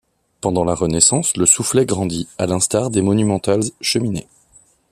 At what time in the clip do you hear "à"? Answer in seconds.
2.39-2.47